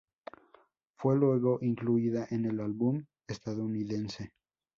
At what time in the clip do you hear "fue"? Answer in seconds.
0.97-1.15